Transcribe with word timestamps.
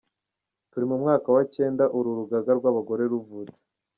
Turi 0.71 0.85
mu 0.91 0.97
mwaka 1.03 1.27
wa 1.35 1.43
cyenda 1.55 1.83
uru 1.97 2.09
rugaga 2.19 2.51
rw’abagore 2.59 3.03
ruvutse; 3.11 3.61